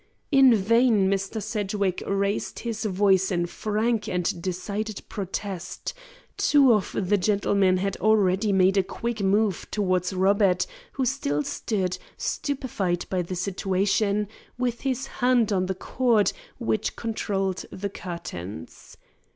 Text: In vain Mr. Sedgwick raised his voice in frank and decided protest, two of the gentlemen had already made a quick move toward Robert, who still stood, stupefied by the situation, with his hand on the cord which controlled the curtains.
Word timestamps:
In 0.31 0.55
vain 0.55 1.07
Mr. 1.11 1.39
Sedgwick 1.39 2.01
raised 2.07 2.57
his 2.57 2.85
voice 2.85 3.31
in 3.31 3.45
frank 3.45 4.09
and 4.09 4.41
decided 4.41 5.03
protest, 5.09 5.93
two 6.37 6.73
of 6.73 6.95
the 6.97 7.19
gentlemen 7.19 7.77
had 7.77 7.97
already 7.97 8.51
made 8.51 8.77
a 8.77 8.81
quick 8.83 9.21
move 9.21 9.67
toward 9.69 10.11
Robert, 10.11 10.65
who 10.93 11.05
still 11.05 11.43
stood, 11.43 11.99
stupefied 12.17 13.05
by 13.11 13.21
the 13.21 13.35
situation, 13.35 14.27
with 14.57 14.81
his 14.81 15.05
hand 15.05 15.53
on 15.53 15.67
the 15.67 15.75
cord 15.75 16.33
which 16.57 16.95
controlled 16.95 17.63
the 17.71 17.91
curtains. 17.91 18.97